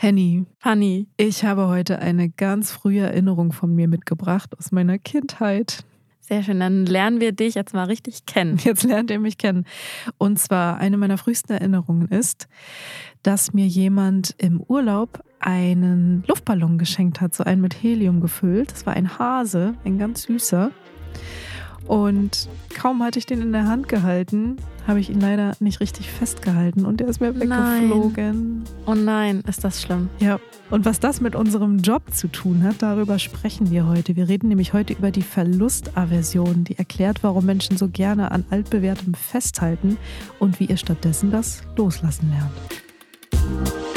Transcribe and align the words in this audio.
Henny, 0.00 0.46
Fanny. 0.60 1.08
ich 1.16 1.44
habe 1.44 1.66
heute 1.66 1.98
eine 1.98 2.30
ganz 2.30 2.70
frühe 2.70 3.00
Erinnerung 3.00 3.50
von 3.50 3.74
mir 3.74 3.88
mitgebracht 3.88 4.56
aus 4.56 4.70
meiner 4.70 4.96
Kindheit. 4.96 5.84
Sehr 6.20 6.44
schön, 6.44 6.60
dann 6.60 6.86
lernen 6.86 7.20
wir 7.20 7.32
dich 7.32 7.56
jetzt 7.56 7.74
mal 7.74 7.86
richtig 7.86 8.24
kennen. 8.24 8.58
Jetzt 8.62 8.84
lernt 8.84 9.10
ihr 9.10 9.18
mich 9.18 9.38
kennen. 9.38 9.64
Und 10.16 10.38
zwar 10.38 10.76
eine 10.76 10.98
meiner 10.98 11.18
frühesten 11.18 11.52
Erinnerungen 11.54 12.06
ist, 12.06 12.46
dass 13.24 13.52
mir 13.54 13.66
jemand 13.66 14.36
im 14.38 14.60
Urlaub 14.60 15.24
einen 15.40 16.22
Luftballon 16.28 16.78
geschenkt 16.78 17.20
hat, 17.20 17.34
so 17.34 17.42
einen 17.42 17.60
mit 17.60 17.82
Helium 17.82 18.20
gefüllt. 18.20 18.70
Das 18.70 18.86
war 18.86 18.92
ein 18.92 19.18
Hase, 19.18 19.74
ein 19.84 19.98
ganz 19.98 20.22
süßer. 20.22 20.70
Und 21.88 22.48
kaum 22.72 23.02
hatte 23.02 23.18
ich 23.18 23.26
den 23.26 23.42
in 23.42 23.50
der 23.50 23.66
Hand 23.66 23.88
gehalten, 23.88 24.58
habe 24.88 25.00
ich 25.00 25.10
ihn 25.10 25.20
leider 25.20 25.52
nicht 25.60 25.80
richtig 25.80 26.10
festgehalten 26.10 26.86
und 26.86 26.98
der 26.98 27.08
ist 27.08 27.20
mir 27.20 27.38
weggeflogen. 27.38 28.64
Oh 28.86 28.94
nein, 28.94 29.44
ist 29.46 29.62
das 29.62 29.82
schlimm. 29.82 30.08
Ja, 30.18 30.40
und 30.70 30.86
was 30.86 30.98
das 30.98 31.20
mit 31.20 31.36
unserem 31.36 31.78
Job 31.78 32.02
zu 32.12 32.26
tun 32.28 32.62
hat, 32.62 32.76
darüber 32.80 33.18
sprechen 33.18 33.70
wir 33.70 33.86
heute. 33.86 34.16
Wir 34.16 34.28
reden 34.28 34.48
nämlich 34.48 34.72
heute 34.72 34.94
über 34.94 35.10
die 35.10 35.22
Verlustaversion, 35.22 36.64
die 36.64 36.78
erklärt, 36.78 37.22
warum 37.22 37.44
Menschen 37.44 37.76
so 37.76 37.88
gerne 37.88 38.30
an 38.32 38.44
altbewährtem 38.50 39.12
festhalten 39.12 39.98
und 40.38 40.58
wie 40.58 40.64
ihr 40.64 40.78
stattdessen 40.78 41.30
das 41.30 41.60
Loslassen 41.76 42.30
lernt. 42.30 43.87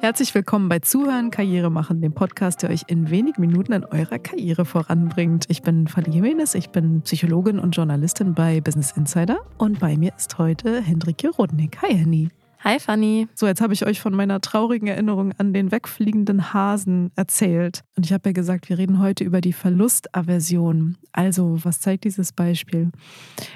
Herzlich 0.00 0.32
willkommen 0.32 0.68
bei 0.68 0.78
Zuhören, 0.78 1.32
Karriere 1.32 1.72
machen, 1.72 2.00
dem 2.00 2.12
Podcast, 2.12 2.62
der 2.62 2.70
euch 2.70 2.82
in 2.86 3.10
wenigen 3.10 3.40
Minuten 3.40 3.72
in 3.72 3.84
eurer 3.84 4.20
Karriere 4.20 4.64
voranbringt. 4.64 5.46
Ich 5.48 5.62
bin 5.62 5.88
Fanny 5.88 6.10
Jimenez, 6.10 6.54
ich 6.54 6.70
bin 6.70 7.02
Psychologin 7.02 7.58
und 7.58 7.72
Journalistin 7.72 8.32
bei 8.32 8.60
Business 8.60 8.92
Insider 8.92 9.38
und 9.58 9.80
bei 9.80 9.96
mir 9.96 10.12
ist 10.16 10.38
heute 10.38 10.80
Hendrike 10.80 11.30
Rodnik. 11.30 11.82
Hi 11.82 11.96
Henny. 11.96 12.28
Hi 12.60 12.78
Fanny. 12.78 13.28
So, 13.34 13.46
jetzt 13.46 13.60
habe 13.60 13.72
ich 13.72 13.86
euch 13.86 14.00
von 14.00 14.14
meiner 14.14 14.40
traurigen 14.40 14.88
Erinnerung 14.88 15.32
an 15.38 15.52
den 15.52 15.70
wegfliegenden 15.70 16.52
Hasen 16.52 17.12
erzählt. 17.14 17.82
Und 17.96 18.04
ich 18.04 18.12
habe 18.12 18.28
ja 18.28 18.32
gesagt, 18.32 18.68
wir 18.68 18.78
reden 18.78 18.98
heute 18.98 19.22
über 19.22 19.40
die 19.40 19.52
Verlustaversion. 19.52 20.96
Also, 21.12 21.58
was 21.64 21.78
zeigt 21.80 22.02
dieses 22.02 22.32
Beispiel? 22.32 22.90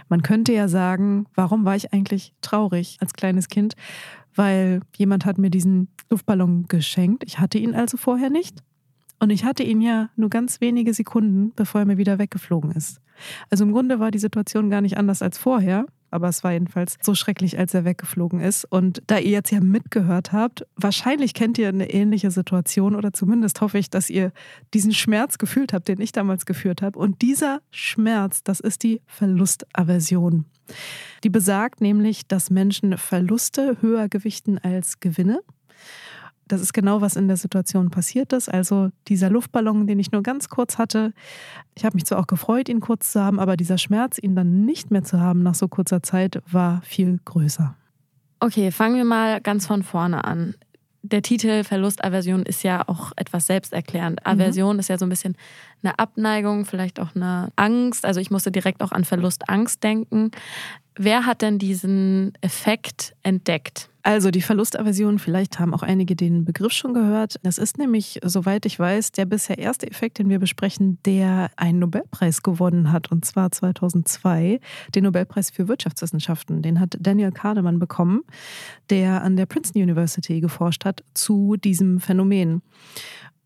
Man 0.08 0.22
könnte 0.22 0.52
ja 0.52 0.68
sagen, 0.68 1.26
warum 1.34 1.64
war 1.64 1.74
ich 1.74 1.92
eigentlich 1.92 2.32
traurig 2.42 2.98
als 3.00 3.12
kleines 3.12 3.48
Kind? 3.48 3.74
Weil 4.34 4.80
jemand 4.96 5.24
hat 5.26 5.38
mir 5.38 5.50
diesen 5.50 5.88
Luftballon 6.10 6.66
geschenkt. 6.68 7.24
Ich 7.26 7.38
hatte 7.38 7.58
ihn 7.58 7.74
also 7.74 7.96
vorher 7.96 8.30
nicht. 8.30 8.62
Und 9.18 9.30
ich 9.30 9.44
hatte 9.44 9.62
ihn 9.62 9.80
ja 9.80 10.10
nur 10.16 10.30
ganz 10.30 10.60
wenige 10.60 10.92
Sekunden, 10.94 11.52
bevor 11.54 11.82
er 11.82 11.86
mir 11.86 11.98
wieder 11.98 12.18
weggeflogen 12.18 12.72
ist. 12.72 13.00
Also 13.50 13.64
im 13.64 13.72
Grunde 13.72 14.00
war 14.00 14.10
die 14.10 14.18
Situation 14.18 14.68
gar 14.68 14.80
nicht 14.80 14.96
anders 14.96 15.22
als 15.22 15.38
vorher, 15.38 15.86
aber 16.12 16.28
es 16.28 16.44
war 16.44 16.52
jedenfalls 16.52 16.96
so 17.00 17.14
schrecklich, 17.14 17.58
als 17.58 17.74
er 17.74 17.84
weggeflogen 17.84 18.40
ist. 18.40 18.64
Und 18.64 19.02
da 19.06 19.18
ihr 19.18 19.30
jetzt 19.30 19.50
ja 19.50 19.60
mitgehört 19.60 20.32
habt, 20.32 20.66
wahrscheinlich 20.76 21.34
kennt 21.34 21.58
ihr 21.58 21.68
eine 21.68 21.90
ähnliche 21.90 22.30
Situation 22.30 22.94
oder 22.94 23.12
zumindest 23.12 23.60
hoffe 23.60 23.78
ich, 23.78 23.90
dass 23.90 24.10
ihr 24.10 24.32
diesen 24.74 24.92
Schmerz 24.92 25.38
gefühlt 25.38 25.72
habt, 25.72 25.88
den 25.88 26.00
ich 26.00 26.12
damals 26.12 26.46
geführt 26.46 26.82
habe. 26.82 26.98
Und 26.98 27.22
dieser 27.22 27.60
Schmerz, 27.70 28.42
das 28.42 28.60
ist 28.60 28.82
die 28.82 29.00
Verlustaversion. 29.06 30.44
Die 31.24 31.30
besagt 31.30 31.80
nämlich, 31.80 32.26
dass 32.26 32.50
Menschen 32.50 32.96
Verluste 32.98 33.78
höher 33.80 34.08
gewichten 34.08 34.58
als 34.58 35.00
Gewinne. 35.00 35.40
Das 36.48 36.60
ist 36.60 36.72
genau, 36.72 37.00
was 37.00 37.16
in 37.16 37.28
der 37.28 37.36
Situation 37.36 37.90
passiert 37.90 38.32
ist. 38.32 38.48
Also 38.48 38.90
dieser 39.08 39.30
Luftballon, 39.30 39.86
den 39.86 39.98
ich 39.98 40.12
nur 40.12 40.22
ganz 40.22 40.48
kurz 40.48 40.78
hatte. 40.78 41.12
Ich 41.74 41.84
habe 41.84 41.94
mich 41.94 42.04
zwar 42.04 42.18
auch 42.18 42.26
gefreut, 42.26 42.68
ihn 42.68 42.80
kurz 42.80 43.12
zu 43.12 43.22
haben, 43.22 43.38
aber 43.38 43.56
dieser 43.56 43.78
Schmerz, 43.78 44.18
ihn 44.18 44.34
dann 44.34 44.64
nicht 44.64 44.90
mehr 44.90 45.04
zu 45.04 45.20
haben 45.20 45.42
nach 45.42 45.54
so 45.54 45.68
kurzer 45.68 46.02
Zeit, 46.02 46.42
war 46.50 46.82
viel 46.82 47.20
größer. 47.24 47.74
Okay, 48.40 48.72
fangen 48.72 48.96
wir 48.96 49.04
mal 49.04 49.40
ganz 49.40 49.66
von 49.66 49.84
vorne 49.84 50.24
an. 50.24 50.54
Der 51.04 51.22
Titel 51.22 51.64
Verlustaversion 51.64 52.42
ist 52.42 52.64
ja 52.64 52.86
auch 52.88 53.12
etwas 53.16 53.46
selbsterklärend. 53.46 54.26
Aversion 54.26 54.76
mhm. 54.76 54.80
ist 54.80 54.88
ja 54.88 54.98
so 54.98 55.06
ein 55.06 55.08
bisschen 55.08 55.36
eine 55.82 55.98
Abneigung, 55.98 56.64
vielleicht 56.64 57.00
auch 57.00 57.14
eine 57.14 57.50
Angst. 57.56 58.04
Also 58.04 58.20
ich 58.20 58.30
musste 58.30 58.52
direkt 58.52 58.82
auch 58.82 58.92
an 58.92 59.04
Verlustangst 59.04 59.82
denken. 59.82 60.32
Wer 60.96 61.26
hat 61.26 61.42
denn 61.42 61.58
diesen 61.58 62.32
Effekt 62.40 63.14
entdeckt? 63.22 63.88
Also 64.04 64.32
die 64.32 64.42
Verlustaversion, 64.42 65.20
vielleicht 65.20 65.60
haben 65.60 65.72
auch 65.72 65.84
einige 65.84 66.16
den 66.16 66.44
Begriff 66.44 66.72
schon 66.72 66.92
gehört. 66.92 67.36
Das 67.44 67.56
ist 67.56 67.78
nämlich, 67.78 68.18
soweit 68.24 68.66
ich 68.66 68.76
weiß, 68.76 69.12
der 69.12 69.26
bisher 69.26 69.58
erste 69.58 69.88
Effekt, 69.88 70.18
den 70.18 70.28
wir 70.28 70.40
besprechen, 70.40 70.98
der 71.04 71.50
einen 71.56 71.78
Nobelpreis 71.78 72.42
gewonnen 72.42 72.90
hat, 72.90 73.12
und 73.12 73.24
zwar 73.24 73.52
2002, 73.52 74.58
den 74.94 75.04
Nobelpreis 75.04 75.50
für 75.50 75.68
Wirtschaftswissenschaften. 75.68 76.62
Den 76.62 76.80
hat 76.80 76.96
Daniel 76.98 77.30
Kahnemann 77.30 77.78
bekommen, 77.78 78.22
der 78.90 79.22
an 79.22 79.36
der 79.36 79.46
Princeton 79.46 79.82
University 79.82 80.40
geforscht 80.40 80.84
hat 80.84 81.04
zu 81.14 81.56
diesem 81.56 82.00
Phänomen. 82.00 82.60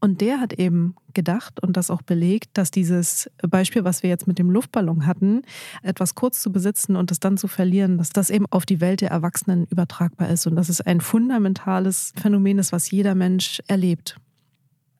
Und 0.06 0.20
der 0.20 0.38
hat 0.38 0.52
eben 0.52 0.94
gedacht 1.14 1.60
und 1.60 1.76
das 1.76 1.90
auch 1.90 2.00
belegt, 2.00 2.50
dass 2.56 2.70
dieses 2.70 3.28
Beispiel, 3.42 3.82
was 3.82 4.04
wir 4.04 4.10
jetzt 4.10 4.28
mit 4.28 4.38
dem 4.38 4.52
Luftballon 4.52 5.04
hatten, 5.04 5.42
etwas 5.82 6.14
kurz 6.14 6.40
zu 6.40 6.52
besitzen 6.52 6.94
und 6.94 7.10
es 7.10 7.18
dann 7.18 7.36
zu 7.36 7.48
verlieren, 7.48 7.98
dass 7.98 8.10
das 8.10 8.30
eben 8.30 8.46
auf 8.50 8.64
die 8.64 8.80
Welt 8.80 9.00
der 9.00 9.10
Erwachsenen 9.10 9.66
übertragbar 9.68 10.30
ist 10.30 10.46
und 10.46 10.54
dass 10.54 10.68
es 10.68 10.80
ein 10.80 11.00
fundamentales 11.00 12.12
Phänomen 12.22 12.60
ist, 12.60 12.70
was 12.70 12.88
jeder 12.88 13.16
Mensch 13.16 13.60
erlebt. 13.66 14.16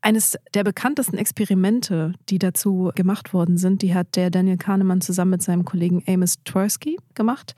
Eines 0.00 0.36
der 0.54 0.64
bekanntesten 0.64 1.18
Experimente, 1.18 2.14
die 2.28 2.40
dazu 2.40 2.90
gemacht 2.96 3.32
worden 3.32 3.58
sind, 3.58 3.82
die 3.82 3.94
hat 3.94 4.16
der 4.16 4.30
Daniel 4.30 4.56
Kahnemann 4.56 5.02
zusammen 5.02 5.30
mit 5.30 5.42
seinem 5.42 5.64
Kollegen 5.64 6.02
Amos 6.08 6.42
Tversky 6.44 6.98
gemacht. 7.14 7.54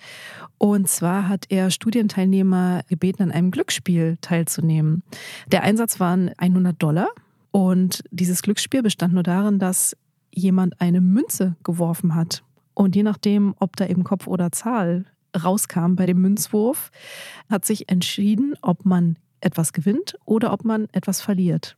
Und 0.59 0.87
zwar 0.87 1.29
hat 1.29 1.47
er 1.49 1.71
Studienteilnehmer 1.71 2.83
gebeten, 2.89 3.23
an 3.23 3.33
einem 3.33 3.51
Glücksspiel 3.51 4.19
teilzunehmen. 4.21 5.03
Der 5.47 5.63
Einsatz 5.63 5.99
waren 5.99 6.31
100 6.37 6.83
Dollar 6.83 7.09
und 7.51 8.05
dieses 8.11 8.43
Glücksspiel 8.43 8.83
bestand 8.83 9.15
nur 9.15 9.23
darin, 9.23 9.59
dass 9.59 9.97
jemand 10.31 10.81
eine 10.81 11.01
Münze 11.01 11.57
geworfen 11.65 12.15
hat. 12.15 12.43
Und 12.75 12.95
je 12.95 13.03
nachdem, 13.03 13.55
ob 13.59 13.77
da 13.77 13.87
eben 13.87 14.05
Kopf 14.05 14.27
oder 14.27 14.53
Zahl 14.53 15.07
rauskam 15.37 15.95
bei 15.95 16.07
dem 16.07 16.21
Münzwurf, 16.21 16.91
hat 17.51 17.65
sich 17.65 17.89
entschieden, 17.89 18.55
ob 18.63 18.85
man 18.85 19.17
etwas 19.41 19.73
gewinnt 19.73 20.17
oder 20.25 20.53
ob 20.53 20.65
man 20.65 20.89
etwas 20.93 21.21
verliert. 21.21 21.77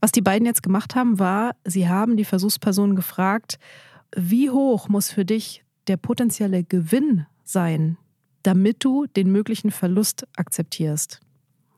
Was 0.00 0.12
die 0.12 0.22
beiden 0.22 0.46
jetzt 0.46 0.62
gemacht 0.62 0.94
haben, 0.94 1.18
war, 1.18 1.56
sie 1.64 1.88
haben 1.88 2.16
die 2.16 2.24
Versuchsperson 2.24 2.96
gefragt, 2.96 3.58
wie 4.16 4.50
hoch 4.50 4.88
muss 4.88 5.10
für 5.10 5.24
dich 5.24 5.64
der 5.86 5.96
potenzielle 5.96 6.64
Gewinn 6.64 7.26
sein, 7.44 7.98
damit 8.42 8.84
du 8.84 9.06
den 9.06 9.30
möglichen 9.32 9.70
Verlust 9.70 10.26
akzeptierst? 10.36 11.20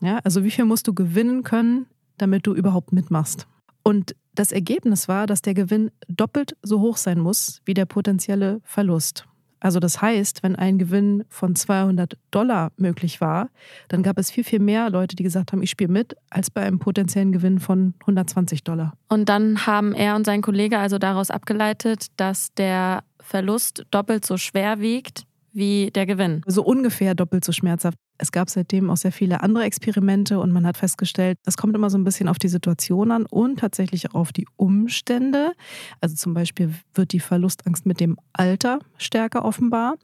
Ja, 0.00 0.19
also 0.19 0.44
wie 0.44 0.50
viel 0.50 0.65
musst 0.65 0.87
du 0.87 0.94
gewinnen 0.94 1.43
können, 1.43 1.87
damit 2.19 2.47
du 2.47 2.54
überhaupt 2.54 2.93
mitmachst. 2.93 3.47
Und 3.82 4.16
das 4.34 4.53
Ergebnis 4.53 5.09
war, 5.09 5.27
dass 5.27 5.43
der 5.43 5.54
Gewinn 5.54 5.91
doppelt 6.09 6.56
so 6.62 6.81
hoch 6.81 6.97
sein 6.97 7.19
muss 7.19 7.62
wie 7.65 7.75
der 7.75 7.87
potenzielle 7.87 8.60
Verlust. 8.65 9.27
Also 9.60 9.81
das 9.81 10.03
heißt, 10.03 10.43
wenn 10.43 10.54
ein 10.54 10.78
Gewinn 10.78 11.25
von 11.28 11.56
200 11.56 12.19
Dollar 12.31 12.72
möglich 12.77 13.21
war, 13.21 13.49
dann 13.88 14.03
gab 14.03 14.19
es 14.19 14.31
viel, 14.31 14.44
viel 14.44 14.60
mehr 14.60 14.91
Leute, 14.91 15.16
die 15.16 15.22
gesagt 15.22 15.53
haben, 15.53 15.62
ich 15.62 15.71
spiele 15.71 15.91
mit, 15.91 16.15
als 16.31 16.50
bei 16.50 16.62
einem 16.62 16.78
potenziellen 16.78 17.32
Gewinn 17.32 17.59
von 17.59 17.94
120 18.00 18.65
Dollar. 18.65 18.93
Und 19.09 19.28
dann 19.28 19.66
haben 19.66 19.94
er 19.94 20.15
und 20.15 20.27
sein 20.27 20.43
Kollege 20.43 20.78
also 20.78 20.98
daraus 20.98 21.31
abgeleitet, 21.31 22.06
dass 22.16 22.53
der 22.54 23.03
Verlust 23.19 23.87
doppelt 23.91 24.27
so 24.27 24.37
schwer 24.37 24.81
wiegt 24.81 25.25
wie 25.53 25.91
der 25.91 26.06
Gewinn. 26.06 26.43
So 26.47 26.62
ungefähr 26.62 27.15
doppelt 27.15 27.44
so 27.44 27.53
schmerzhaft. 27.53 27.97
Es 28.19 28.32
gab 28.32 28.50
seitdem 28.50 28.91
auch 28.91 28.97
sehr 28.97 29.12
viele 29.12 29.43
andere 29.43 29.65
Experimente 29.65 30.38
und 30.38 30.53
man 30.53 30.66
hat 30.66 30.77
festgestellt, 30.77 31.38
es 31.44 31.56
kommt 31.56 31.75
immer 31.75 31.91
so 31.91 31.99
ein 31.99 32.04
bisschen 32.04 32.28
auf 32.28 32.38
die 32.38 32.49
Situation 32.49 33.10
an 33.10 33.27
und 33.27 33.59
tatsächlich 33.59 34.10
auch 34.10 34.15
auf 34.15 34.32
die 34.32 34.47
Umstände. 34.56 35.53
Also 36.00 36.15
zum 36.16 36.34
Beispiel 36.34 36.75
wird 36.94 37.12
die 37.12 37.21
Verlustangst 37.21 37.87
mit 37.87 38.00
dem 38.00 38.16
Alter 38.32 38.78
stärker 38.97 39.44
offenbar 39.44 39.97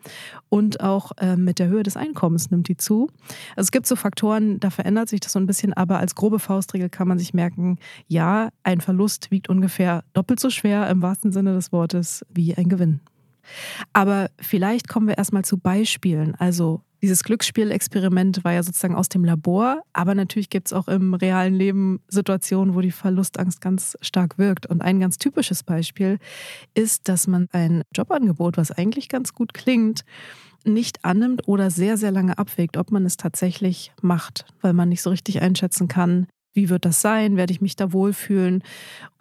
und 0.48 0.80
auch 0.80 1.12
äh, 1.18 1.36
mit 1.36 1.58
der 1.58 1.68
Höhe 1.68 1.82
des 1.82 1.96
Einkommens 1.96 2.50
nimmt 2.50 2.68
die 2.68 2.76
zu. 2.76 3.08
Also 3.56 3.66
es 3.66 3.70
gibt 3.70 3.86
so 3.86 3.96
Faktoren, 3.96 4.60
da 4.60 4.70
verändert 4.70 5.08
sich 5.08 5.20
das 5.20 5.32
so 5.32 5.38
ein 5.38 5.46
bisschen, 5.46 5.72
aber 5.72 5.98
als 5.98 6.14
grobe 6.14 6.38
Faustregel 6.38 6.88
kann 6.88 7.08
man 7.08 7.18
sich 7.18 7.34
merken, 7.34 7.78
ja, 8.06 8.50
ein 8.62 8.80
Verlust 8.80 9.30
wiegt 9.30 9.48
ungefähr 9.48 10.04
doppelt 10.12 10.40
so 10.40 10.50
schwer 10.50 10.88
im 10.90 11.02
wahrsten 11.02 11.32
Sinne 11.32 11.54
des 11.54 11.72
Wortes 11.72 12.24
wie 12.28 12.54
ein 12.54 12.68
Gewinn. 12.68 13.00
Aber 13.92 14.30
vielleicht 14.40 14.88
kommen 14.88 15.08
wir 15.08 15.18
erstmal 15.18 15.44
zu 15.44 15.58
Beispielen. 15.58 16.34
Also 16.36 16.82
dieses 17.02 17.24
Glücksspielexperiment 17.24 18.44
war 18.44 18.52
ja 18.52 18.62
sozusagen 18.62 18.94
aus 18.94 19.08
dem 19.08 19.24
Labor, 19.24 19.82
aber 19.92 20.14
natürlich 20.14 20.50
gibt 20.50 20.68
es 20.68 20.72
auch 20.72 20.86
im 20.86 21.14
realen 21.14 21.54
Leben 21.54 22.00
Situationen, 22.06 22.74
wo 22.76 22.80
die 22.80 22.92
Verlustangst 22.92 23.60
ganz 23.60 23.98
stark 24.00 24.38
wirkt. 24.38 24.66
Und 24.66 24.82
ein 24.82 25.00
ganz 25.00 25.18
typisches 25.18 25.64
Beispiel 25.64 26.18
ist, 26.74 27.08
dass 27.08 27.26
man 27.26 27.48
ein 27.50 27.82
Jobangebot, 27.94 28.56
was 28.56 28.70
eigentlich 28.70 29.08
ganz 29.08 29.34
gut 29.34 29.52
klingt, 29.52 30.04
nicht 30.64 31.04
annimmt 31.04 31.48
oder 31.48 31.70
sehr, 31.70 31.96
sehr 31.96 32.12
lange 32.12 32.38
abwägt, 32.38 32.76
ob 32.76 32.92
man 32.92 33.04
es 33.04 33.16
tatsächlich 33.16 33.92
macht, 34.00 34.46
weil 34.60 34.72
man 34.72 34.88
nicht 34.88 35.02
so 35.02 35.10
richtig 35.10 35.42
einschätzen 35.42 35.88
kann, 35.88 36.28
Wie 36.52 36.68
wird 36.68 36.84
das 36.84 37.00
sein? 37.00 37.36
Werde 37.36 37.52
ich 37.52 37.60
mich 37.60 37.76
da 37.76 37.92
wohlfühlen? 37.92 38.62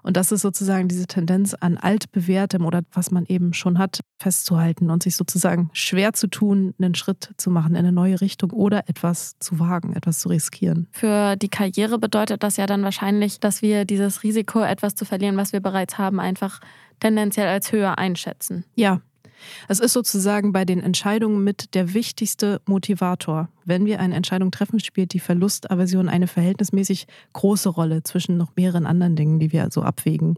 Und 0.04 0.18
das 0.18 0.32
ist 0.32 0.42
sozusagen 0.42 0.88
diese 0.88 1.06
Tendenz 1.06 1.54
an 1.54 1.78
altbewährtem 1.78 2.66
oder 2.66 2.82
was 2.92 3.12
man 3.12 3.26
eben 3.28 3.54
schon 3.54 3.78
hat, 3.78 4.02
festzuhalten 4.20 4.90
und 4.90 5.04
sich 5.04 5.16
sozusagen 5.16 5.70
schwer 5.74 6.14
zu 6.14 6.28
tun, 6.28 6.74
einen 6.80 6.96
Schritt 6.96 7.30
zu 7.38 7.52
machen 7.52 7.76
in 7.76 7.80
eine 7.80 7.92
neue 7.92 8.20
Richtung 8.20 8.52
oder 8.52 8.90
etwas 8.90 9.38
zu 9.40 9.60
wagen, 9.60 9.94
etwas 9.94 10.20
zu 10.20 10.30
riskieren. 10.30 10.88
Für 10.92 11.36
die 11.36 11.50
Karriere 11.50 12.00
bedeutet 12.00 12.44
das 12.44 12.58
ja 12.58 12.66
dann 12.66 12.84
wahrscheinlich, 12.84 13.40
dass 13.40 13.62
wir 13.62 13.86
dieses 13.86 14.24
Risiko, 14.24 14.62
etwas 14.62 14.96
zu 14.96 15.06
verlieren, 15.06 15.38
was 15.38 15.54
wir 15.54 15.60
bereits 15.60 15.98
haben, 15.98 16.20
einfach 16.20 16.60
tendenziell 17.00 17.48
als 17.48 17.72
höher 17.72 17.98
einschätzen. 17.98 18.66
Ja, 18.76 19.02
es 19.68 19.80
ist 19.80 19.94
sozusagen 19.94 20.52
bei 20.52 20.66
den 20.66 20.82
Entscheidungen 20.82 21.44
mit 21.44 21.74
der 21.76 21.94
wichtigste 21.94 22.62
Motivator. 22.66 23.50
Wenn 23.66 23.86
wir 23.86 24.00
eine 24.00 24.16
Entscheidung 24.16 24.52
treffen, 24.52 24.80
spielt 24.80 25.14
die 25.14 25.20
Verlustaversion 25.20 26.10
eine 26.10 26.28
verhältnismäßig 26.28 27.08
große 27.34 27.70
Rolle 27.70 28.04
zwischen 28.04 28.38
noch 28.38 28.56
mehreren 28.56 28.86
anderen 28.86 29.16
Dingen, 29.16 29.40
die 29.40 29.52
wir 29.52 29.64
also 29.64 29.84
abwägen. 29.84 30.38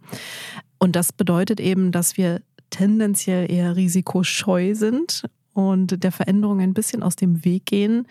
Und 0.80 0.96
das 0.96 1.14
bedeutet 1.14 1.60
eben, 1.60 1.92
dass 1.92 2.18
wir 2.18 2.42
tendenziell 2.70 3.52
eher 3.52 3.76
risikoscheu 3.76 4.76
sind 4.76 5.24
und 5.54 6.04
der 6.04 6.12
Veränderung 6.12 6.60
ein 6.60 6.74
bisschen 6.74 7.04
aus 7.04 7.16
dem 7.16 7.46
Weg 7.46 7.66
gehen. 7.66 8.08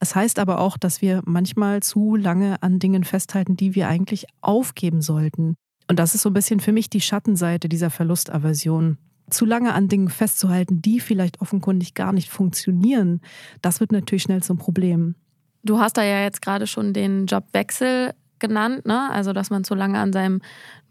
Es 0.00 0.14
heißt 0.14 0.38
aber 0.38 0.60
auch, 0.60 0.76
dass 0.76 1.02
wir 1.02 1.22
manchmal 1.24 1.82
zu 1.82 2.16
lange 2.16 2.62
an 2.62 2.78
Dingen 2.78 3.04
festhalten, 3.04 3.56
die 3.56 3.74
wir 3.74 3.88
eigentlich 3.88 4.26
aufgeben 4.40 5.02
sollten. 5.02 5.56
Und 5.88 5.98
das 5.98 6.14
ist 6.14 6.22
so 6.22 6.30
ein 6.30 6.34
bisschen 6.34 6.60
für 6.60 6.72
mich 6.72 6.88
die 6.88 7.00
Schattenseite 7.00 7.68
dieser 7.68 7.90
Verlustaversion 7.90 8.98
zu 9.30 9.44
lange 9.44 9.74
an 9.74 9.88
Dingen 9.88 10.08
festzuhalten, 10.08 10.82
die 10.82 11.00
vielleicht 11.00 11.40
offenkundig 11.40 11.94
gar 11.94 12.12
nicht 12.12 12.30
funktionieren, 12.30 13.20
das 13.62 13.80
wird 13.80 13.92
natürlich 13.92 14.22
schnell 14.22 14.42
zum 14.42 14.58
Problem. 14.58 15.14
Du 15.62 15.78
hast 15.78 15.96
da 15.96 16.04
ja 16.04 16.22
jetzt 16.22 16.42
gerade 16.42 16.66
schon 16.66 16.92
den 16.92 17.26
Jobwechsel 17.26 18.12
genannt, 18.38 18.84
ne? 18.84 19.10
also 19.10 19.32
dass 19.32 19.50
man 19.50 19.64
zu 19.64 19.74
lange 19.74 19.98
an 19.98 20.12
seinem 20.12 20.42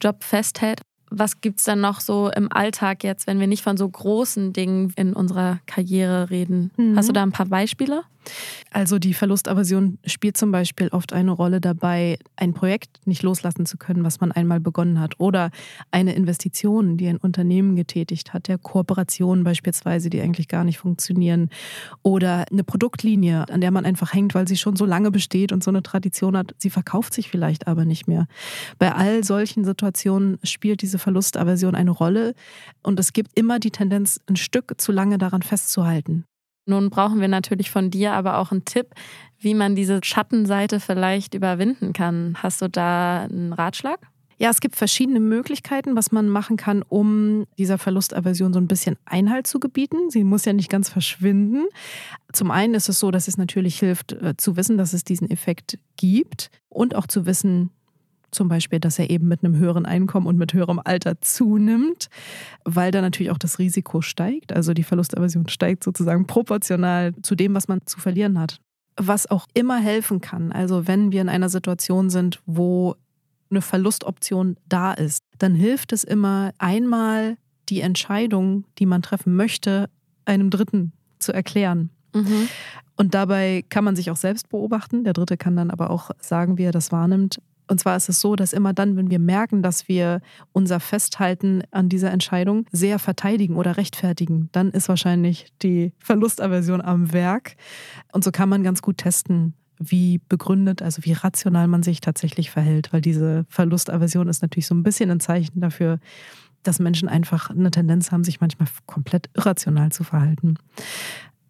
Job 0.02 0.24
festhält. 0.24 0.82
Was 1.12 1.42
gibt 1.42 1.60
es 1.60 1.66
dann 1.66 1.80
noch 1.80 2.00
so 2.00 2.32
im 2.32 2.52
Alltag 2.52 3.04
jetzt, 3.04 3.28
wenn 3.28 3.40
wir 3.40 3.46
nicht 3.46 3.62
von 3.62 3.78
so 3.78 3.88
großen 3.88 4.52
Dingen 4.52 4.92
in 4.96 5.14
unserer 5.14 5.60
Karriere 5.68 6.32
reden? 6.32 6.72
Mhm. 6.76 6.98
Hast 6.98 7.10
du 7.10 7.14
da 7.14 7.22
ein 7.22 7.32
paar 7.32 7.46
Beispiele? 7.46 8.04
Also 8.72 9.00
die 9.00 9.14
Verlustaversion 9.14 10.00
spielt 10.06 10.38
zum 10.38 10.52
Beispiel 10.52 10.88
oft 10.90 11.14
eine 11.14 11.31
Rolle 11.31 11.62
dabei, 11.62 12.18
ein 12.36 12.54
Projekt 12.54 13.06
nicht 13.06 13.24
loslassen 13.24 13.66
zu 13.66 13.78
können, 13.78 14.04
was 14.04 14.20
man 14.20 14.31
einmal 14.31 14.60
begonnen 14.60 15.00
hat. 15.00 15.20
Oder 15.20 15.52
eine 15.92 16.16
Investition, 16.16 16.98
die 16.98 17.08
ein 17.08 17.18
Unternehmen 17.18 17.75
getätigt 17.75 18.34
hat, 18.34 18.48
der 18.48 18.58
Kooperation 18.58 19.44
beispielsweise, 19.44 20.10
die 20.10 20.22
eigentlich 20.22 20.48
gar 20.48 20.64
nicht 20.64 20.80
funktionieren. 20.80 21.50
Oder 22.02 22.46
eine 22.52 22.64
Produktlinie, 22.64 23.50
an 23.50 23.62
der 23.62 23.72
man 23.72 23.86
einfach 23.86 24.14
hängt, 24.14 24.34
weil 24.34 24.48
sie 24.48 24.58
schon 24.58 24.75
so 24.75 24.86
lange 24.86 25.12
besteht 25.12 25.52
und 25.52 25.64
so 25.64 25.72
eine 25.72 25.84
Tradition 25.84 26.36
hat. 26.36 26.56
Sie 26.58 26.70
verkauft 26.70 27.14
sich 27.14 27.30
vielleicht 27.30 27.68
aber 27.68 27.86
nicht 27.86 28.08
mehr. 28.08 28.28
Bei 28.80 28.94
all 28.94 29.24
solchen 29.24 29.66
Situationen 29.66 30.40
spielt 30.44 30.81
diese 30.81 31.00
Verlustaversion 31.00 31.75
eine 31.75 31.92
Rolle. 31.92 32.34
Und 32.81 33.00
es 33.00 33.14
gibt 33.14 33.38
immer 33.38 33.60
die 33.60 33.72
Tendenz, 33.72 34.20
ein 34.28 34.36
Stück 34.36 34.74
zu 34.78 34.92
lange 34.92 35.18
daran 35.18 35.42
festzuhalten. 35.42 36.25
Nun 36.65 36.89
brauchen 36.89 37.19
wir 37.19 37.27
natürlich 37.27 37.71
von 37.71 37.89
dir 37.89 38.13
aber 38.13 38.38
auch 38.38 38.51
einen 38.51 38.65
Tipp, 38.65 38.88
wie 39.39 39.54
man 39.54 39.75
diese 39.75 40.00
Schattenseite 40.04 40.80
vielleicht 40.80 41.33
überwinden 41.33 41.94
kann. 41.94 42.38
Hast 42.42 42.62
du 42.62 42.69
da 42.69 43.24
einen 43.24 43.54
Ratschlag? 43.54 44.00
Ja, 44.38 44.50
es 44.50 44.62
gibt 44.62 44.75
verschiedene 44.75 45.19
Möglichkeiten, 45.19 45.95
was 45.95 46.12
man 46.12 46.27
machen 46.27 46.57
kann, 46.57 46.81
um 46.81 47.45
dieser 47.57 47.77
Verlustaversion 47.77 48.54
so 48.54 48.60
ein 48.60 48.68
bisschen 48.68 48.98
Einhalt 49.06 49.48
zu 49.48 49.60
gebieten. 49.60 50.10
Sie 50.10 50.24
muss 50.24 50.45
ja 50.45 50.54
nicht 50.54 50.69
ganz 50.69 50.89
verschwinden. 50.89 51.65
Zum 52.31 52.50
einen 52.51 52.74
ist 52.74 52.89
es 52.89 53.00
so, 53.00 53.12
dass 53.12 53.27
es 53.27 53.38
natürlich 53.38 53.80
hilft, 53.80 54.13
äh, 54.13 54.36
zu 54.36 54.57
wissen, 54.57 54.77
dass 54.77 54.94
es 54.94 55.04
diesen 55.04 55.30
Effekt 55.30 55.77
gibt 55.98 56.50
und 56.69 56.95
auch 56.95 57.07
zu 57.07 57.25
wissen, 57.25 57.69
zum 58.34 58.48
Beispiel, 58.48 58.80
dass 58.80 59.00
er 59.00 59.10
eben 59.10 59.28
mit 59.28 59.44
einem 59.44 59.56
höheren 59.56 59.86
Einkommen 59.86 60.28
und 60.28 60.38
mit 60.38 60.54
höherem 60.54 60.80
Alter 60.84 61.22
zunimmt, 61.22 62.08
weil 62.66 62.92
da 62.92 63.02
natürlich 63.02 63.32
auch 63.32 63.38
das 63.38 63.60
Risiko 63.60 64.02
steigt. 64.02 64.54
Also 64.54 64.74
die 64.74 64.84
Verlustaversion 64.84 65.48
steigt 65.50 65.84
sozusagen 65.84 66.28
proportional 66.28 67.14
zu 67.22 67.36
dem, 67.36 67.54
was 67.54 67.68
man 67.68 67.82
zu 67.86 68.00
verlieren 68.00 68.40
hat. 68.40 68.60
Was 68.98 69.30
auch 69.30 69.48
immer 69.54 69.80
helfen 69.80 70.22
kann, 70.22 70.52
also 70.52 70.88
wenn 70.88 71.12
wir 71.12 71.22
in 71.22 71.30
einer 71.30 71.50
Situation 71.50 72.12
sind, 72.12 72.42
wo 72.46 72.96
eine 73.50 73.62
Verlustoption 73.62 74.58
da 74.68 74.94
ist, 74.94 75.24
dann 75.40 75.56
hilft 75.56 75.94
es 75.94 76.04
immer 76.04 76.52
einmal 76.58 77.38
die 77.70 77.82
Entscheidung, 77.82 78.66
die 78.78 78.86
man 78.86 79.02
treffen 79.02 79.36
möchte, 79.36 79.90
einem 80.26 80.50
Dritten 80.50 80.92
zu 81.20 81.34
erklären. 81.34 81.90
Mhm. 82.14 82.50
Und 82.96 83.16
dabei 83.16 83.64
kann 83.70 83.84
man 83.84 83.96
sich 83.96 84.12
auch 84.12 84.18
selbst 84.18 84.50
beobachten. 84.50 85.04
Der 85.04 85.14
Dritte 85.14 85.38
kann 85.38 85.56
dann 85.56 85.72
aber 85.72 85.90
auch 85.90 86.12
sagen, 86.20 86.58
wie 86.58 86.64
er 86.64 86.72
das 86.72 86.92
wahrnimmt. 86.92 87.42
Und 87.68 87.80
zwar 87.80 87.95
ist 87.95 88.10
es 88.10 88.19
so, 88.19 88.36
dass 88.36 88.54
immer 88.54 88.74
dann, 88.74 88.95
wenn 88.98 89.10
wir 89.10 89.19
merken, 89.19 89.63
dass 89.63 89.88
wir 89.88 90.21
unser 90.51 90.80
Festhalten 90.80 91.63
an 91.71 91.89
dieser 91.89 92.12
Entscheidung 92.12 92.65
sehr 92.71 93.00
verteidigen 93.00 93.56
oder 93.56 93.77
rechtfertigen, 93.77 94.50
dann 94.51 94.71
ist 94.71 94.89
wahrscheinlich 94.89 95.48
die 95.62 95.94
Verlustaversion 96.00 96.81
am 96.81 97.13
Werk. 97.13 97.56
Und 98.12 98.24
so 98.24 98.31
kann 98.31 98.50
man 98.50 98.63
ganz 98.63 98.81
gut 98.81 98.98
testen, 98.98 99.54
wie 99.80 100.19
begründet, 100.30 100.81
also 100.81 101.04
wie 101.04 101.13
rational 101.13 101.68
man 101.68 101.83
sich 101.83 102.01
tatsächlich 102.01 102.51
verhält, 102.51 102.94
weil 102.94 103.01
diese 103.01 103.45
Verlustaversion 103.50 104.27
ist 104.27 104.42
natürlich 104.42 104.68
so 104.68 104.75
ein 104.75 104.83
bisschen 104.83 105.12
ein 105.12 105.19
Zeichen 105.19 105.62
dafür, 105.62 106.00
dass 106.63 106.80
Menschen 106.80 107.10
einfach 107.10 107.50
eine 107.50 107.71
Tendenz 107.71 108.12
haben, 108.12 108.24
sich 108.24 108.39
manchmal 108.39 108.69
komplett 108.86 109.30
irrational 109.36 109.92
zu 109.92 110.04
verhalten. 110.04 110.56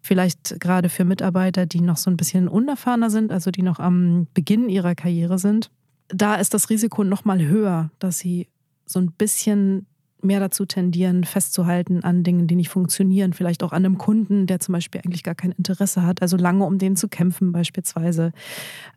Vielleicht 0.00 0.60
gerade 0.60 0.88
für 0.88 1.04
Mitarbeiter, 1.04 1.66
die 1.66 1.80
noch 1.80 1.96
so 1.96 2.10
ein 2.10 2.16
bisschen 2.16 2.48
unerfahrener 2.48 3.10
sind, 3.10 3.32
also 3.32 3.50
die 3.50 3.62
noch 3.62 3.78
am 3.78 4.26
Beginn 4.34 4.68
ihrer 4.68 4.94
Karriere 4.94 5.38
sind, 5.38 5.70
da 6.08 6.36
ist 6.36 6.54
das 6.54 6.70
Risiko 6.70 7.04
noch 7.04 7.24
mal 7.24 7.44
höher, 7.44 7.90
dass 7.98 8.18
sie 8.18 8.48
so 8.86 8.98
ein 9.00 9.12
bisschen 9.12 9.86
mehr 10.24 10.40
dazu 10.40 10.64
tendieren, 10.64 11.24
festzuhalten 11.24 12.02
an 12.02 12.24
Dingen, 12.24 12.46
die 12.46 12.56
nicht 12.56 12.70
funktionieren. 12.70 13.34
Vielleicht 13.34 13.62
auch 13.62 13.72
an 13.72 13.84
einem 13.84 13.98
Kunden, 13.98 14.46
der 14.46 14.58
zum 14.58 14.72
Beispiel 14.72 15.02
eigentlich 15.04 15.22
gar 15.22 15.34
kein 15.34 15.52
Interesse 15.52 16.04
hat, 16.04 16.22
also 16.22 16.36
lange 16.36 16.64
um 16.64 16.78
den 16.78 16.96
zu 16.96 17.08
kämpfen 17.08 17.52
beispielsweise. 17.52 18.32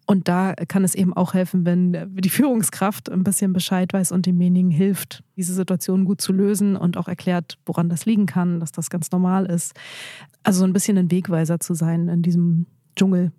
Und 0.06 0.27
da 0.30 0.54
kann 0.54 0.83
es 0.86 0.95
eben 0.95 1.13
auch 1.13 1.33
helfen, 1.33 1.65
wenn 1.65 2.15
die 2.15 2.30
Führungskraft 2.30 3.12
ein 3.12 3.24
bisschen 3.24 3.53
Bescheid 3.53 3.92
weiß 3.92 4.13
und 4.13 4.25
demjenigen 4.25 4.71
hilft, 4.71 5.24
diese 5.36 5.53
Situation 5.53 6.06
gut 6.06 6.21
zu 6.21 6.31
lösen 6.31 6.77
und 6.77 6.98
auch 6.98 7.10
erklärt, 7.10 7.57
woran 7.65 7.89
das 7.89 8.06
liegen 8.06 8.25
kann, 8.25 8.60
dass 8.60 8.71
das 8.71 8.89
ganz 8.89 9.12
normal 9.12 9.45
ist. 9.45 9.74
Also 10.44 10.60
so 10.60 10.65
ein 10.65 10.74
bisschen 10.74 10.98
ein 10.98 11.12
Wegweiser 11.12 11.60
zu 11.60 11.74
sein 11.74 12.07
in 12.07 12.21
diesem 12.21 12.68
Dschungel. 12.95 13.31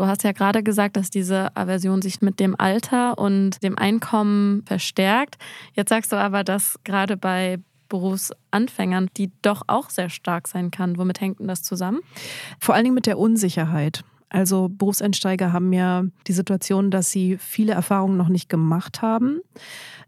Du 0.00 0.06
hast 0.06 0.24
ja 0.24 0.32
gerade 0.32 0.62
gesagt, 0.62 0.96
dass 0.96 1.10
diese 1.10 1.54
Aversion 1.54 2.00
sich 2.00 2.22
mit 2.22 2.40
dem 2.40 2.58
Alter 2.58 3.18
und 3.18 3.62
dem 3.62 3.76
Einkommen 3.76 4.64
verstärkt. 4.64 5.36
Jetzt 5.74 5.90
sagst 5.90 6.10
du 6.10 6.16
aber, 6.16 6.42
dass 6.42 6.78
gerade 6.84 7.18
bei 7.18 7.58
Berufsanfängern, 7.90 9.10
die 9.18 9.30
doch 9.42 9.60
auch 9.66 9.90
sehr 9.90 10.08
stark 10.08 10.48
sein 10.48 10.70
kann. 10.70 10.96
Womit 10.96 11.20
hängt 11.20 11.40
denn 11.40 11.48
das 11.48 11.62
zusammen? 11.62 12.00
Vor 12.58 12.74
allen 12.74 12.84
Dingen 12.84 12.94
mit 12.94 13.04
der 13.04 13.18
Unsicherheit. 13.18 14.02
Also 14.30 14.68
Berufseinsteiger 14.68 15.52
haben 15.52 15.72
ja 15.72 16.04
die 16.28 16.32
Situation, 16.32 16.90
dass 16.90 17.10
sie 17.10 17.36
viele 17.36 17.72
Erfahrungen 17.72 18.16
noch 18.16 18.28
nicht 18.28 18.48
gemacht 18.48 19.02
haben. 19.02 19.40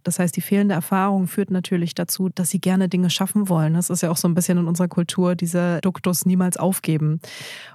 Das 0.04 0.18
heißt, 0.18 0.36
die 0.36 0.40
fehlende 0.40 0.74
Erfahrung 0.74 1.26
führt 1.26 1.50
natürlich 1.50 1.94
dazu, 1.94 2.28
dass 2.28 2.50
sie 2.50 2.60
gerne 2.60 2.88
Dinge 2.88 3.10
schaffen 3.10 3.48
wollen. 3.48 3.74
Das 3.74 3.90
ist 3.90 4.02
ja 4.02 4.10
auch 4.10 4.16
so 4.16 4.28
ein 4.28 4.34
bisschen 4.34 4.58
in 4.58 4.66
unserer 4.66 4.88
Kultur, 4.88 5.34
dieser 5.34 5.80
Duktus 5.80 6.24
niemals 6.24 6.56
aufgeben. 6.56 7.20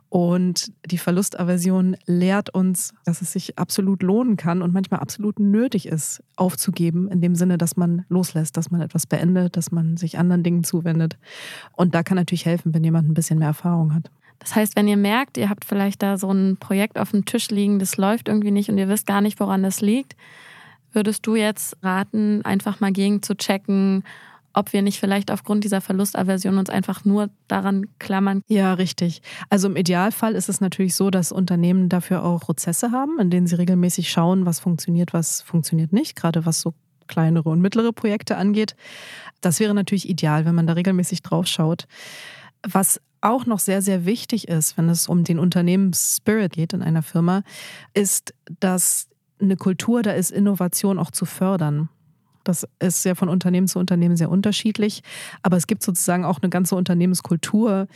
Und 0.10 0.72
die 0.86 0.98
Verlustaversion 0.98 1.98
lehrt 2.06 2.50
uns, 2.50 2.94
dass 3.04 3.22
es 3.22 3.34
sich 3.34 3.58
absolut 3.58 4.04
lohnen 4.04 4.38
kann 4.38 4.62
und 4.62 4.74
manchmal 4.74 5.02
absolut 5.02 5.40
nötig 5.40 5.86
ist, 5.86 6.24
aufzugeben, 6.38 7.10
in 7.10 7.20
dem 7.20 7.36
Sinne, 7.36 7.58
dass 7.58 7.76
man 7.76 8.06
loslässt, 8.08 8.56
dass 8.56 8.72
man 8.72 8.82
etwas 8.82 9.06
beendet, 9.06 9.58
dass 9.58 9.72
man 9.72 9.98
sich 9.98 10.18
anderen 10.18 10.44
Dingen 10.44 10.64
zuwendet. 10.64 11.18
Und 11.74 11.94
da 11.94 12.04
kann 12.04 12.16
natürlich 12.16 12.46
helfen, 12.46 12.74
wenn 12.74 12.86
jemand 12.86 13.10
ein 13.10 13.14
bisschen 13.14 13.40
mehr 13.40 13.50
Erfahrung 13.50 13.94
hat. 13.94 14.10
Das 14.40 14.56
heißt, 14.56 14.76
wenn 14.76 14.88
ihr 14.88 14.98
merkt, 14.98 15.38
ihr 15.38 15.50
habt 15.50 15.66
vielleicht 15.66 16.04
da 16.04 16.18
so 16.18 16.32
ein 16.32 16.58
Projekt 16.58 16.98
auf 17.00 17.12
dem 17.12 17.26
Tisch 17.26 17.50
liegen, 17.50 17.80
das 17.80 17.98
läuft 17.98 18.28
irgendwie 18.28 18.52
nicht 18.52 18.70
und 18.70 18.78
ihr 18.78 18.88
wisst 18.88 19.08
gar 19.08 19.22
nicht, 19.22 19.40
woran 19.40 19.64
das 19.64 19.82
liegt, 19.82 20.16
würdest 20.92 21.26
du 21.26 21.36
jetzt 21.36 21.78
raten, 21.84 22.44
einfach 22.46 22.80
mal 22.80 22.92
gegen 22.92 23.22
zu 23.22 23.36
checken, 23.36 24.04
ob 24.54 24.74
wir 24.74 24.82
nicht 24.82 25.00
vielleicht 25.00 25.30
aufgrund 25.30 25.64
dieser 25.64 25.82
Verlustaversion 25.82 26.58
uns 26.58 26.70
einfach 26.70 27.06
nur 27.06 27.30
daran 27.48 27.86
klammern. 28.00 28.42
Ja, 28.48 28.74
richtig. 28.74 29.22
Also 29.50 29.68
im 29.68 29.76
Idealfall 29.76 30.34
ist 30.34 30.50
es 30.50 30.62
natürlich 30.62 30.96
so, 30.96 31.12
dass 31.12 31.32
Unternehmen 31.32 31.90
dafür 31.90 32.24
auch 32.24 32.42
Prozesse 32.42 32.92
haben, 32.92 33.20
in 33.20 33.30
denen 33.30 33.46
sie 33.46 33.56
regelmäßig 33.56 34.10
schauen, 34.10 34.48
was 34.48 34.60
funktioniert, 34.60 35.14
was 35.14 35.42
funktioniert 35.42 35.94
nicht, 35.94 36.16
gerade 36.16 36.46
was 36.46 36.62
so 36.62 36.74
kleinere 37.08 37.50
und 37.50 37.62
mittlere 37.62 37.94
Projekte 37.94 38.38
angeht. 38.38 38.76
Das 39.42 39.60
wäre 39.60 39.76
natürlich 39.76 40.10
ideal, 40.10 40.46
wenn 40.46 40.56
man 40.56 40.66
da 40.66 40.74
regelmäßig 40.74 41.22
drauf 41.22 41.46
schaut. 41.46 41.86
Was 42.68 43.00
auch 43.22 43.46
noch 43.46 43.60
sehr, 43.60 43.82
sehr 43.82 44.06
wichtig 44.06 44.48
ist, 44.48 44.78
wenn 44.78 44.90
es 44.90 45.08
um 45.08 45.24
den 45.24 45.40
Unternehmensspirit 45.40 46.54
geht 46.54 46.74
in 46.74 46.82
einer 46.82 47.04
Firma, 47.04 47.44
ist, 47.94 48.34
dass 48.60 49.08
eine 49.40 49.56
Kultur 49.56 50.04
da 50.04 50.12
ist, 50.12 50.32
Innovation 50.32 51.00
auch 51.00 51.12
zu 51.12 51.26
fördern. 51.26 51.90
Das 52.48 52.66
ist 52.80 53.04
ja 53.04 53.14
von 53.14 53.28
Unternehmen 53.28 53.68
zu 53.68 53.78
Unternehmen 53.78 54.16
sehr 54.16 54.30
unterschiedlich. 54.30 55.04
Aber 55.42 55.58
es 55.58 55.68
gibt 55.68 55.84
sozusagen 55.84 56.24
auch 56.24 56.42
eine 56.42 56.50
ganze 56.50 56.76
Unternehmenskultur, 56.76 57.88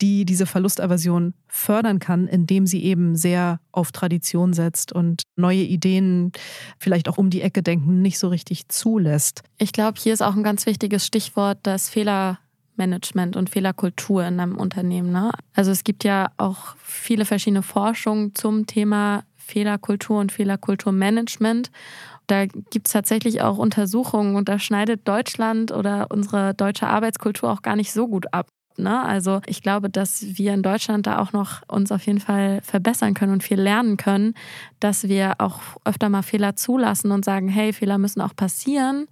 die 0.00 0.24
diese 0.24 0.46
Verlustaversion 0.46 1.34
fördern 1.46 1.98
kann, 1.98 2.26
indem 2.26 2.66
sie 2.66 2.82
eben 2.84 3.16
sehr 3.16 3.60
auf 3.70 3.92
Tradition 3.92 4.54
setzt 4.54 4.92
und 4.92 5.22
neue 5.36 5.62
Ideen 5.62 6.32
vielleicht 6.78 7.08
auch 7.08 7.18
um 7.18 7.28
die 7.28 7.42
Ecke 7.42 7.62
denken 7.62 8.00
nicht 8.00 8.18
so 8.18 8.28
richtig 8.28 8.68
zulässt. 8.68 9.42
Ich 9.58 9.72
glaube, 9.72 10.00
hier 10.00 10.14
ist 10.14 10.22
auch 10.22 10.36
ein 10.36 10.42
ganz 10.42 10.64
wichtiges 10.64 11.04
Stichwort 11.04 11.58
das 11.64 11.90
Fehlermanagement 12.78 13.36
und 13.36 13.50
Fehlerkultur 13.50 14.24
in 14.24 14.40
einem 14.40 14.56
Unternehmen. 14.56 15.10
Ne? 15.10 15.32
Also 15.54 15.70
es 15.72 15.84
gibt 15.84 16.04
ja 16.04 16.30
auch 16.36 16.76
viele 16.78 17.24
verschiedene 17.24 17.62
Forschungen 17.62 18.34
zum 18.34 18.66
Thema 18.66 19.24
Fehlerkultur 19.36 20.20
und 20.20 20.30
Fehlerkulturmanagement. 20.30 21.70
Da 22.28 22.46
gibt 22.46 22.86
es 22.86 22.92
tatsächlich 22.92 23.42
auch 23.42 23.58
Untersuchungen 23.58 24.36
und 24.36 24.48
da 24.48 24.58
schneidet 24.58 25.08
Deutschland 25.08 25.72
oder 25.72 26.06
unsere 26.10 26.54
deutsche 26.54 26.86
Arbeitskultur 26.86 27.50
auch 27.50 27.62
gar 27.62 27.74
nicht 27.74 27.92
so 27.92 28.06
gut 28.06 28.32
ab. 28.32 28.48
Ne? 28.76 29.02
Also 29.02 29.40
ich 29.46 29.62
glaube, 29.62 29.90
dass 29.90 30.24
wir 30.38 30.54
in 30.54 30.62
Deutschland 30.62 31.06
da 31.06 31.18
auch 31.18 31.32
noch 31.32 31.62
uns 31.66 31.90
auf 31.90 32.06
jeden 32.06 32.20
Fall 32.20 32.60
verbessern 32.62 33.14
können 33.14 33.32
und 33.32 33.42
viel 33.42 33.60
lernen 33.60 33.96
können, 33.96 34.34
dass 34.78 35.08
wir 35.08 35.36
auch 35.38 35.60
öfter 35.84 36.08
mal 36.10 36.22
Fehler 36.22 36.54
zulassen 36.54 37.10
und 37.10 37.24
sagen, 37.24 37.48
hey, 37.48 37.72
Fehler 37.72 37.98
müssen 37.98 38.20
auch 38.20 38.36
passieren, 38.36 39.08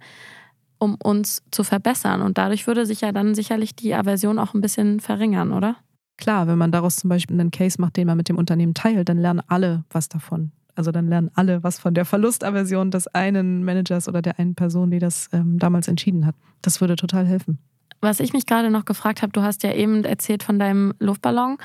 um 0.79 0.95
uns 0.95 1.43
zu 1.51 1.63
verbessern. 1.63 2.21
Und 2.21 2.37
dadurch 2.37 2.67
würde 2.67 2.85
sich 2.85 3.01
ja 3.01 3.11
dann 3.11 3.35
sicherlich 3.35 3.75
die 3.75 3.93
Aversion 3.93 4.39
auch 4.39 4.53
ein 4.53 4.61
bisschen 4.61 4.99
verringern, 4.99 5.53
oder? 5.53 5.75
Klar, 6.17 6.47
wenn 6.47 6.57
man 6.57 6.71
daraus 6.71 6.97
zum 6.97 7.09
Beispiel 7.09 7.39
einen 7.39 7.51
Case 7.51 7.79
macht, 7.79 7.97
den 7.97 8.07
man 8.07 8.17
mit 8.17 8.29
dem 8.29 8.37
Unternehmen 8.37 8.73
teilt, 8.73 9.07
dann 9.07 9.19
lernen 9.19 9.41
alle 9.47 9.83
was 9.91 10.09
davon. 10.09 10.51
Also 10.75 10.91
dann 10.91 11.07
lernen 11.07 11.31
alle 11.33 11.63
was 11.63 11.79
von 11.79 11.93
der 11.93 12.05
Verlustaversion 12.05 12.91
des 12.91 13.07
einen 13.07 13.63
Managers 13.63 14.07
oder 14.07 14.21
der 14.21 14.39
einen 14.39 14.55
Person, 14.55 14.91
die 14.91 14.99
das 14.99 15.29
ähm, 15.33 15.57
damals 15.57 15.87
entschieden 15.87 16.25
hat. 16.25 16.35
Das 16.61 16.81
würde 16.81 16.95
total 16.95 17.25
helfen. 17.25 17.57
Was 18.01 18.19
ich 18.19 18.33
mich 18.33 18.45
gerade 18.45 18.69
noch 18.69 18.85
gefragt 18.85 19.21
habe, 19.21 19.31
du 19.31 19.41
hast 19.41 19.63
ja 19.63 19.73
eben 19.73 20.03
erzählt 20.03 20.43
von 20.43 20.59
deinem 20.59 20.93
Luftballon 20.99 21.57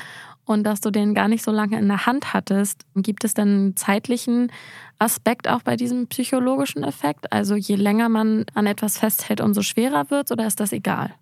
und 0.44 0.64
dass 0.64 0.80
du 0.80 0.90
den 0.90 1.14
gar 1.14 1.28
nicht 1.28 1.44
so 1.44 1.50
lange 1.50 1.78
in 1.78 1.88
der 1.88 2.06
Hand 2.06 2.32
hattest. 2.32 2.84
Gibt 2.96 3.24
es 3.24 3.34
denn 3.34 3.48
einen 3.48 3.76
zeitlichen 3.76 4.50
Aspekt 4.98 5.48
auch 5.48 5.62
bei 5.62 5.76
diesem 5.76 6.06
psychologischen 6.08 6.84
Effekt? 6.84 7.32
Also 7.32 7.54
je 7.54 7.76
länger 7.76 8.08
man 8.08 8.46
an 8.54 8.66
etwas 8.66 8.98
festhält, 8.98 9.40
umso 9.40 9.62
schwerer 9.62 10.10
wird 10.10 10.32
oder 10.32 10.46
ist 10.46 10.60
das 10.60 10.72
egal? 10.72 11.14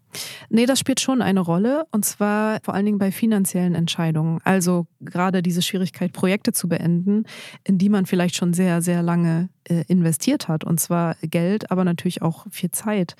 Nee, 0.48 0.66
das 0.66 0.78
spielt 0.78 1.00
schon 1.00 1.22
eine 1.22 1.40
Rolle 1.40 1.84
und 1.90 2.04
zwar 2.04 2.58
vor 2.62 2.74
allen 2.74 2.86
Dingen 2.86 2.98
bei 2.98 3.12
finanziellen 3.12 3.74
Entscheidungen. 3.74 4.40
Also 4.44 4.86
gerade 5.00 5.42
diese 5.42 5.62
Schwierigkeit, 5.62 6.12
Projekte 6.12 6.52
zu 6.52 6.68
beenden, 6.68 7.24
in 7.64 7.78
die 7.78 7.88
man 7.88 8.06
vielleicht 8.06 8.36
schon 8.36 8.52
sehr, 8.52 8.82
sehr 8.82 9.02
lange 9.02 9.48
äh, 9.64 9.84
investiert 9.88 10.48
hat 10.48 10.64
und 10.64 10.80
zwar 10.80 11.16
Geld, 11.22 11.70
aber 11.70 11.84
natürlich 11.84 12.22
auch 12.22 12.46
viel 12.50 12.70
Zeit. 12.70 13.14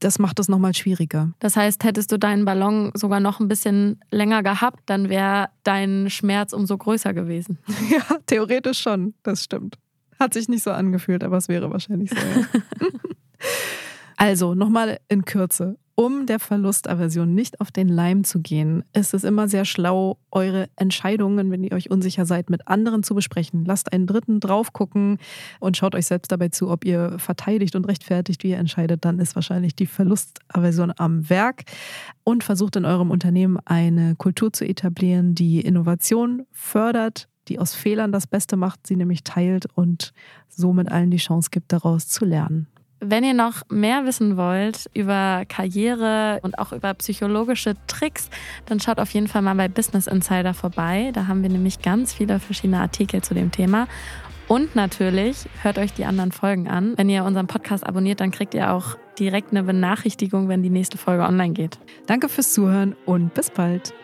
Das 0.00 0.18
macht 0.18 0.38
es 0.38 0.48
nochmal 0.48 0.74
schwieriger. 0.74 1.32
Das 1.38 1.56
heißt, 1.56 1.84
hättest 1.84 2.12
du 2.12 2.18
deinen 2.18 2.44
Ballon 2.44 2.90
sogar 2.94 3.20
noch 3.20 3.40
ein 3.40 3.48
bisschen 3.48 4.00
länger 4.10 4.42
gehabt, 4.42 4.80
dann 4.86 5.08
wäre 5.08 5.48
dein 5.62 6.10
Schmerz 6.10 6.52
umso 6.52 6.76
größer 6.76 7.14
gewesen. 7.14 7.58
Ja, 7.90 8.16
theoretisch 8.26 8.80
schon, 8.80 9.14
das 9.22 9.44
stimmt. 9.44 9.78
Hat 10.18 10.34
sich 10.34 10.48
nicht 10.48 10.62
so 10.62 10.70
angefühlt, 10.70 11.22
aber 11.22 11.36
es 11.36 11.48
wäre 11.48 11.70
wahrscheinlich 11.70 12.10
so. 12.10 12.16
Ja. 12.16 12.88
also 14.16 14.54
nochmal 14.54 14.98
in 15.08 15.24
Kürze. 15.24 15.76
Um 15.96 16.26
der 16.26 16.40
Verlustaversion 16.40 17.34
nicht 17.34 17.60
auf 17.60 17.70
den 17.70 17.88
Leim 17.88 18.24
zu 18.24 18.40
gehen, 18.40 18.82
ist 18.92 19.14
es 19.14 19.22
immer 19.22 19.46
sehr 19.46 19.64
schlau, 19.64 20.18
eure 20.32 20.68
Entscheidungen, 20.74 21.52
wenn 21.52 21.62
ihr 21.62 21.70
euch 21.70 21.88
unsicher 21.88 22.26
seid, 22.26 22.50
mit 22.50 22.66
anderen 22.66 23.04
zu 23.04 23.14
besprechen. 23.14 23.64
Lasst 23.64 23.92
einen 23.92 24.08
Dritten 24.08 24.40
drauf 24.40 24.72
gucken 24.72 25.18
und 25.60 25.76
schaut 25.76 25.94
euch 25.94 26.06
selbst 26.06 26.32
dabei 26.32 26.48
zu, 26.48 26.68
ob 26.68 26.84
ihr 26.84 27.16
verteidigt 27.20 27.76
und 27.76 27.86
rechtfertigt, 27.86 28.42
wie 28.42 28.50
ihr 28.50 28.58
entscheidet. 28.58 29.04
Dann 29.04 29.20
ist 29.20 29.36
wahrscheinlich 29.36 29.76
die 29.76 29.86
Verlustaversion 29.86 30.92
am 30.96 31.30
Werk. 31.30 31.62
Und 32.24 32.42
versucht 32.42 32.74
in 32.74 32.86
eurem 32.86 33.10
Unternehmen 33.10 33.58
eine 33.64 34.16
Kultur 34.16 34.52
zu 34.52 34.66
etablieren, 34.66 35.34
die 35.34 35.60
Innovation 35.60 36.46
fördert, 36.50 37.28
die 37.48 37.58
aus 37.58 37.74
Fehlern 37.74 38.10
das 38.10 38.26
Beste 38.26 38.56
macht, 38.56 38.86
sie 38.86 38.96
nämlich 38.96 39.22
teilt 39.22 39.66
und 39.74 40.12
somit 40.48 40.90
allen 40.90 41.10
die 41.10 41.18
Chance 41.18 41.50
gibt, 41.52 41.72
daraus 41.72 42.08
zu 42.08 42.24
lernen. 42.24 42.66
Wenn 43.06 43.22
ihr 43.22 43.34
noch 43.34 43.62
mehr 43.68 44.06
wissen 44.06 44.38
wollt 44.38 44.88
über 44.94 45.44
Karriere 45.46 46.40
und 46.42 46.58
auch 46.58 46.72
über 46.72 46.94
psychologische 46.94 47.74
Tricks, 47.86 48.30
dann 48.64 48.80
schaut 48.80 48.98
auf 48.98 49.10
jeden 49.10 49.28
Fall 49.28 49.42
mal 49.42 49.54
bei 49.54 49.68
Business 49.68 50.06
Insider 50.06 50.54
vorbei. 50.54 51.10
Da 51.12 51.26
haben 51.26 51.42
wir 51.42 51.50
nämlich 51.50 51.82
ganz 51.82 52.14
viele 52.14 52.40
verschiedene 52.40 52.80
Artikel 52.80 53.20
zu 53.20 53.34
dem 53.34 53.50
Thema. 53.50 53.88
Und 54.48 54.74
natürlich 54.74 55.48
hört 55.62 55.78
euch 55.78 55.92
die 55.92 56.06
anderen 56.06 56.32
Folgen 56.32 56.68
an. 56.68 56.94
Wenn 56.96 57.10
ihr 57.10 57.24
unseren 57.24 57.46
Podcast 57.46 57.86
abonniert, 57.86 58.20
dann 58.20 58.30
kriegt 58.30 58.54
ihr 58.54 58.72
auch 58.72 58.96
direkt 59.18 59.50
eine 59.50 59.62
Benachrichtigung, 59.62 60.48
wenn 60.48 60.62
die 60.62 60.70
nächste 60.70 60.98
Folge 60.98 61.24
online 61.24 61.52
geht. 61.52 61.78
Danke 62.06 62.28
fürs 62.28 62.52
Zuhören 62.52 62.96
und 63.04 63.34
bis 63.34 63.50
bald. 63.50 63.94